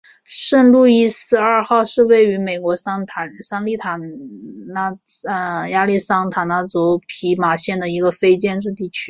[0.23, 2.73] 圣路易斯二号是位于美国
[5.69, 8.99] 亚利桑那州皮马县的一个非建制地区。